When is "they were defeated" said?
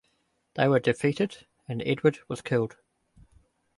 0.55-1.45